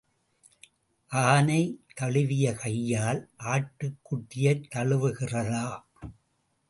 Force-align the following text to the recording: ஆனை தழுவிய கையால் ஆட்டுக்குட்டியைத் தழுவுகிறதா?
ஆனை 1.11 1.59
தழுவிய 1.93 2.53
கையால் 2.53 3.21
ஆட்டுக்குட்டியைத் 3.45 4.67
தழுவுகிறதா? 4.75 5.65